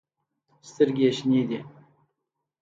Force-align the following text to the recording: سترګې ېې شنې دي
سترګې 0.69 1.03
ېې 1.09 1.15
شنې 1.17 1.41
دي 1.49 1.59